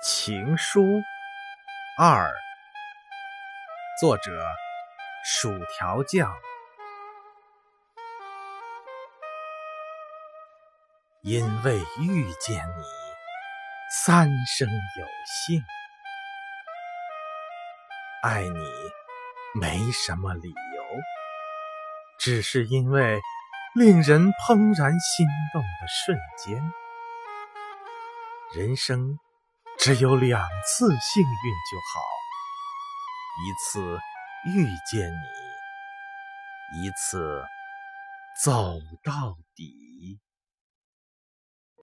[0.00, 0.84] 情书
[1.98, 2.30] 二，
[4.00, 4.30] 作者
[5.24, 6.32] 薯条酱。
[11.22, 12.84] 因为遇见你，
[14.04, 15.60] 三生有幸。
[18.22, 20.84] 爱你没什么理由，
[22.20, 23.20] 只是因为
[23.74, 26.72] 令人怦然心动的瞬间。
[28.54, 29.18] 人生。
[29.80, 31.28] 只有两次幸运
[31.70, 32.00] 就好，
[33.44, 34.00] 一次
[34.52, 37.44] 遇见你，一次
[38.44, 39.87] 走到底。